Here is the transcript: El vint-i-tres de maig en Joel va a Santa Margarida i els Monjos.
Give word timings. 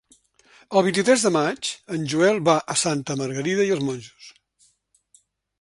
El 0.79 0.83
vint-i-tres 0.87 1.25
de 1.27 1.31
maig 1.35 1.69
en 1.97 2.09
Joel 2.15 2.41
va 2.49 2.57
a 2.75 2.79
Santa 2.87 3.19
Margarida 3.23 3.69
i 3.69 3.71
els 3.77 3.85
Monjos. 3.91 4.31